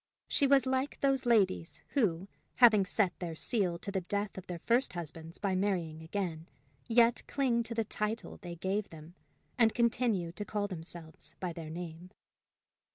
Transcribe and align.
She 0.27 0.47
was 0.47 0.65
like 0.65 0.99
those 1.01 1.27
ladies 1.27 1.79
who, 1.89 2.27
having 2.55 2.87
set 2.87 3.13
their 3.19 3.35
seal 3.35 3.77
to 3.77 3.91
the 3.91 4.01
death 4.01 4.35
of 4.35 4.47
their 4.47 4.57
first 4.57 4.93
husbands 4.93 5.37
by 5.37 5.53
marrying 5.53 6.01
again, 6.01 6.47
yet 6.87 7.21
cling 7.27 7.61
to 7.61 7.75
the 7.75 7.83
title 7.83 8.37
they 8.41 8.55
gave 8.55 8.89
them, 8.89 9.13
and 9.59 9.75
continue 9.75 10.31
to 10.31 10.43
call 10.43 10.67
themselves 10.67 11.35
by 11.39 11.53
their 11.53 11.69
name. 11.69 12.09